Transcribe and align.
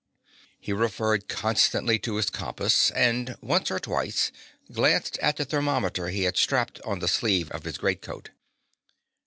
He 0.59 0.73
referred 0.73 1.27
constantly 1.27 1.99
to 1.99 2.15
his 2.15 2.31
compass, 2.31 2.89
and 2.89 3.37
once 3.39 3.69
or 3.69 3.77
twice 3.79 4.31
glanced 4.71 5.19
at 5.19 5.37
the 5.37 5.45
thermometer 5.45 6.09
he 6.09 6.23
had 6.23 6.37
strapped 6.37 6.81
on 6.81 6.97
the 6.97 7.07
sleeve 7.07 7.51
of 7.51 7.65
his 7.65 7.77
great 7.77 8.01
coat. 8.01 8.31